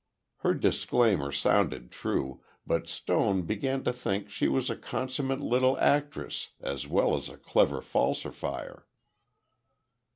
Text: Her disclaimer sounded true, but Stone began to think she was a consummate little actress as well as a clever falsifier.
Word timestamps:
Her 0.37 0.55
disclaimer 0.55 1.31
sounded 1.31 1.91
true, 1.91 2.41
but 2.65 2.87
Stone 2.87 3.43
began 3.43 3.83
to 3.83 3.93
think 3.93 4.31
she 4.31 4.47
was 4.47 4.67
a 4.71 4.75
consummate 4.75 5.41
little 5.41 5.77
actress 5.77 6.49
as 6.59 6.87
well 6.87 7.15
as 7.15 7.29
a 7.29 7.37
clever 7.37 7.81
falsifier. 7.81 8.87